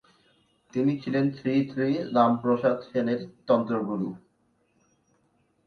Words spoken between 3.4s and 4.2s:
তন্ত্রগুরু।